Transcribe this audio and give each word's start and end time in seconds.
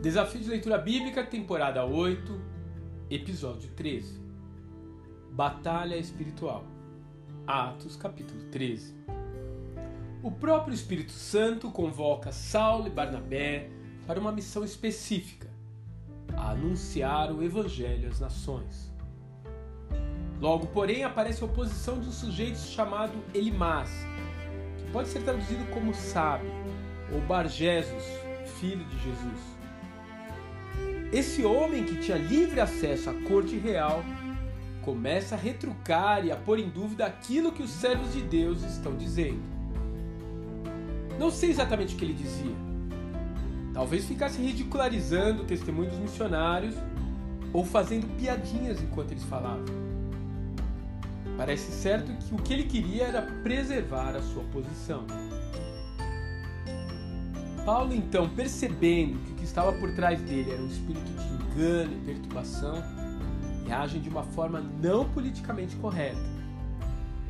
Desafio 0.00 0.40
de 0.40 0.48
Leitura 0.48 0.78
Bíblica, 0.78 1.22
temporada 1.22 1.84
8, 1.84 2.40
episódio 3.10 3.68
13. 3.72 4.18
Batalha 5.30 5.94
Espiritual. 5.94 6.64
Atos, 7.46 7.96
capítulo 7.96 8.44
13. 8.44 8.94
O 10.22 10.30
próprio 10.30 10.72
Espírito 10.72 11.12
Santo 11.12 11.70
convoca 11.70 12.32
Saulo 12.32 12.86
e 12.86 12.90
Barnabé 12.90 13.68
para 14.06 14.18
uma 14.18 14.32
missão 14.32 14.64
específica: 14.64 15.50
a 16.34 16.52
anunciar 16.52 17.30
o 17.30 17.42
Evangelho 17.42 18.08
às 18.08 18.20
nações. 18.20 18.90
Logo, 20.40 20.68
porém, 20.68 21.04
aparece 21.04 21.42
a 21.42 21.46
oposição 21.46 22.00
de 22.00 22.08
um 22.08 22.12
sujeito 22.12 22.56
chamado 22.56 23.12
Elimás, 23.34 23.90
que 24.78 24.90
pode 24.92 25.10
ser 25.10 25.22
traduzido 25.24 25.66
como 25.66 25.94
sábio, 25.94 26.50
ou 27.12 27.20
Barjesus, 27.20 28.04
filho 28.58 28.86
de 28.86 28.98
Jesus. 29.00 29.59
Esse 31.12 31.44
homem 31.44 31.84
que 31.84 31.96
tinha 31.96 32.16
livre 32.16 32.60
acesso 32.60 33.10
à 33.10 33.14
corte 33.14 33.56
real 33.56 34.04
começa 34.82 35.34
a 35.34 35.38
retrucar 35.38 36.24
e 36.24 36.30
a 36.30 36.36
pôr 36.36 36.58
em 36.60 36.68
dúvida 36.68 37.04
aquilo 37.04 37.50
que 37.50 37.62
os 37.62 37.70
servos 37.70 38.12
de 38.12 38.22
Deus 38.22 38.62
estão 38.62 38.96
dizendo. 38.96 39.42
Não 41.18 41.30
sei 41.30 41.50
exatamente 41.50 41.94
o 41.94 41.98
que 41.98 42.04
ele 42.04 42.14
dizia. 42.14 42.54
Talvez 43.74 44.04
ficasse 44.04 44.40
ridicularizando 44.40 45.42
o 45.42 45.44
testemunho 45.44 45.90
dos 45.90 45.98
missionários 45.98 46.74
ou 47.52 47.64
fazendo 47.64 48.06
piadinhas 48.16 48.80
enquanto 48.80 49.10
eles 49.10 49.24
falavam. 49.24 49.64
Parece 51.36 51.72
certo 51.72 52.12
que 52.12 52.34
o 52.34 52.38
que 52.38 52.52
ele 52.52 52.64
queria 52.64 53.04
era 53.04 53.22
preservar 53.42 54.14
a 54.14 54.22
sua 54.22 54.44
posição. 54.44 55.04
Paulo, 57.64 57.94
então, 57.94 58.28
percebendo 58.28 59.18
que 59.24 59.32
o 59.32 59.34
que 59.36 59.44
estava 59.44 59.72
por 59.72 59.94
trás 59.94 60.20
dele 60.22 60.50
era 60.50 60.62
um 60.62 60.66
espírito 60.66 61.10
de 61.12 61.34
engano 61.34 61.92
e 61.92 62.04
perturbação, 62.06 62.82
reage 63.66 63.98
de 63.98 64.08
uma 64.08 64.22
forma 64.22 64.60
não 64.60 65.08
politicamente 65.10 65.76
correta. 65.76 66.18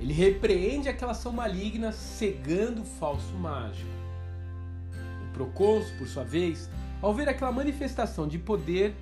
Ele 0.00 0.12
repreende 0.12 0.88
aquela 0.88 1.12
ação 1.12 1.32
maligna, 1.32 1.92
cegando 1.92 2.82
o 2.82 2.84
falso 2.84 3.34
mágico. 3.34 3.90
O 5.28 5.32
procônsul, 5.34 5.96
por 5.98 6.06
sua 6.06 6.24
vez, 6.24 6.70
ao 7.02 7.12
ver 7.12 7.28
aquela 7.28 7.52
manifestação 7.52 8.26
de 8.26 8.38
poder, 8.38 8.94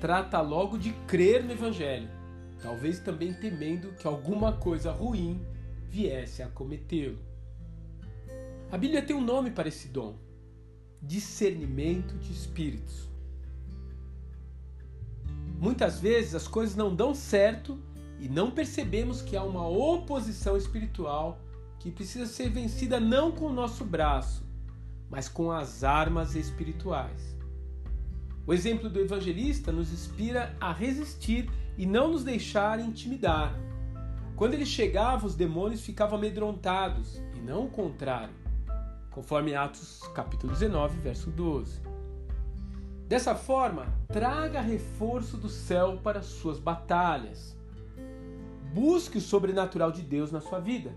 trata 0.00 0.40
logo 0.40 0.76
de 0.76 0.92
crer 1.06 1.42
no 1.42 1.52
Evangelho, 1.52 2.08
talvez 2.60 2.98
também 2.98 3.32
temendo 3.32 3.92
que 3.92 4.06
alguma 4.06 4.52
coisa 4.52 4.92
ruim 4.92 5.40
viesse 5.88 6.42
a 6.42 6.48
cometê-lo. 6.48 7.18
A 8.70 8.76
Bíblia 8.76 9.00
tem 9.00 9.14
um 9.14 9.24
nome 9.24 9.50
para 9.50 9.68
esse 9.68 9.88
dom: 9.88 10.16
discernimento 11.02 12.16
de 12.18 12.32
espíritos. 12.32 13.08
Muitas 15.58 16.00
vezes 16.00 16.34
as 16.34 16.48
coisas 16.48 16.76
não 16.76 16.94
dão 16.94 17.14
certo 17.14 17.78
e 18.18 18.28
não 18.28 18.50
percebemos 18.50 19.22
que 19.22 19.36
há 19.36 19.42
uma 19.42 19.66
oposição 19.66 20.56
espiritual 20.56 21.38
que 21.78 21.90
precisa 21.90 22.26
ser 22.26 22.48
vencida 22.48 22.98
não 22.98 23.32
com 23.32 23.46
o 23.46 23.52
nosso 23.52 23.84
braço, 23.84 24.44
mas 25.10 25.28
com 25.28 25.50
as 25.50 25.84
armas 25.84 26.34
espirituais. 26.34 27.36
O 28.46 28.52
exemplo 28.52 28.90
do 28.90 29.00
evangelista 29.00 29.72
nos 29.72 29.92
inspira 29.92 30.54
a 30.60 30.72
resistir 30.72 31.50
e 31.78 31.86
não 31.86 32.12
nos 32.12 32.24
deixar 32.24 32.78
intimidar. 32.78 33.58
Quando 34.36 34.54
ele 34.54 34.66
chegava, 34.66 35.26
os 35.26 35.34
demônios 35.34 35.82
ficavam 35.82 36.18
amedrontados 36.18 37.20
e 37.34 37.40
não 37.40 37.66
o 37.66 37.70
contrário 37.70 38.43
conforme 39.14 39.54
Atos 39.54 40.00
capítulo 40.12 40.52
19, 40.52 40.98
verso 40.98 41.30
12. 41.30 41.80
Dessa 43.06 43.36
forma, 43.36 43.86
traga 44.08 44.60
reforço 44.60 45.36
do 45.36 45.48
céu 45.48 46.00
para 46.02 46.20
suas 46.20 46.58
batalhas. 46.58 47.56
Busque 48.72 49.18
o 49.18 49.20
sobrenatural 49.20 49.92
de 49.92 50.02
Deus 50.02 50.32
na 50.32 50.40
sua 50.40 50.58
vida. 50.58 50.92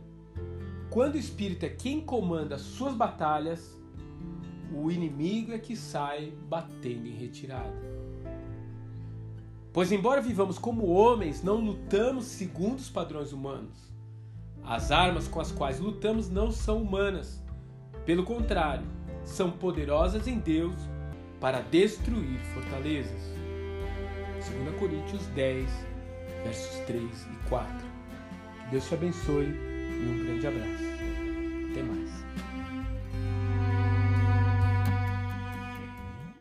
Quando 0.90 1.14
o 1.14 1.20
Espírito 1.20 1.64
é 1.64 1.70
quem 1.70 2.02
comanda 2.02 2.58
suas 2.58 2.96
batalhas, 2.96 3.78
o 4.74 4.90
inimigo 4.90 5.54
é 5.54 5.60
que 5.60 5.76
sai 5.76 6.34
batendo 6.50 7.08
em 7.08 7.16
retirada. 7.16 7.76
Pois, 9.72 9.92
embora 9.92 10.22
vivamos 10.22 10.58
como 10.58 10.88
homens, 10.88 11.44
não 11.44 11.58
lutamos 11.58 12.26
segundo 12.26 12.80
os 12.80 12.90
padrões 12.90 13.32
humanos. 13.32 13.78
As 14.64 14.92
armas 14.92 15.28
com 15.28 15.40
as 15.40 15.52
quais 15.52 15.80
lutamos 15.80 16.30
não 16.30 16.52
são 16.52 16.82
humanas, 16.82 17.44
pelo 18.08 18.24
contrário, 18.24 18.86
são 19.26 19.52
poderosas 19.52 20.30
em 20.30 20.40
Deus 20.40 20.74
para 21.42 21.60
destruir 21.60 22.40
fortalezas. 22.54 23.22
2 24.50 24.80
Coríntios 24.80 25.26
10, 25.28 25.70
versos 26.46 26.80
3 26.86 27.04
e 27.04 27.50
4. 27.50 27.68
Que 28.64 28.72
Deus 28.72 28.88
te 28.88 28.94
abençoe 28.94 29.48
e 29.48 30.10
um 30.10 30.24
grande 30.24 30.48
abraço. 30.48 30.97